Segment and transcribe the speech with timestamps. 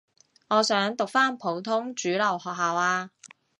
[0.49, 3.11] 我想讀返普通主流學校呀